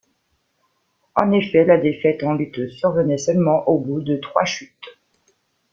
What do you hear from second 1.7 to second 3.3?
défaite en lutte survenait